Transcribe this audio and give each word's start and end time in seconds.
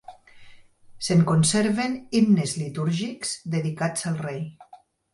Se'n 1.07 1.21
conserven 1.33 1.95
himnes 2.21 2.57
litúrgics 2.65 3.39
dedicats 3.59 4.11
al 4.15 4.21
rei. 4.29 4.47